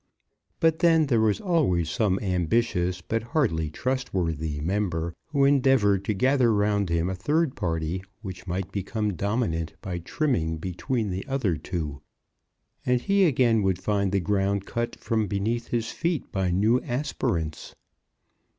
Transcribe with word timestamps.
But 0.59 0.79
then 0.79 1.05
there 1.05 1.21
was 1.21 1.39
always 1.39 1.87
some 1.87 2.17
ambitious 2.23 3.01
but 3.01 3.21
hardly 3.37 3.69
trustworthy 3.69 4.59
member 4.59 5.13
who 5.27 5.45
endeavoured 5.45 6.03
to 6.05 6.15
gather 6.15 6.51
round 6.51 6.89
him 6.89 7.07
a 7.07 7.13
third 7.13 7.55
party 7.55 8.01
which 8.23 8.47
might 8.47 8.71
become 8.71 9.13
dominant 9.15 9.73
by 9.79 9.99
trimming 9.99 10.57
between 10.57 11.11
the 11.11 11.23
other 11.27 11.55
two; 11.55 12.01
and 12.83 12.99
he 13.01 13.25
again 13.25 13.61
would 13.61 13.77
find 13.77 14.11
the 14.11 14.19
ground 14.19 14.65
cut 14.65 14.99
from 14.99 15.27
beneath 15.27 15.67
his 15.67 15.91
feet 15.91 16.31
by 16.31 16.49
new 16.49 16.81
aspirants. 16.81 17.75